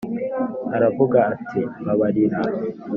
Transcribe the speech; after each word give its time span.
aravuga 0.75 1.19
ati 1.33 1.59
mbabarira 1.81 2.39